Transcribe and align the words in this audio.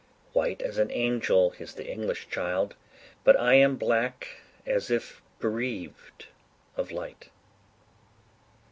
White 0.33 0.63
as 0.63 0.79
an 0.79 0.89
angel 0.89 1.53
is 1.59 1.75
the 1.75 1.85
English 1.87 2.27
child, 2.27 2.73
But 3.23 3.39
I 3.39 3.53
am 3.53 3.75
black, 3.75 4.29
as 4.65 4.89
if 4.89 5.21
bereaved 5.37 6.25
of 6.75 6.91
light. 6.91 7.29